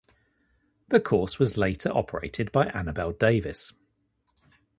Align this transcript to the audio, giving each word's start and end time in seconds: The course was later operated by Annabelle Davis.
The 0.87 0.99
course 0.99 1.37
was 1.37 1.57
later 1.59 1.89
operated 1.95 2.51
by 2.51 2.65
Annabelle 2.69 3.11
Davis. 3.11 3.71